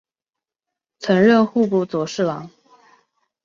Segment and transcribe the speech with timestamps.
[0.97, 2.49] 曾任户部左侍郎。